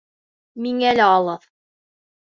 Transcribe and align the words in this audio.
Миңә 0.65 0.95
лә 1.01 1.09
алыҫ. 1.19 1.47